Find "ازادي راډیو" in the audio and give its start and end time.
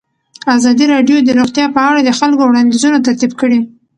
0.55-1.17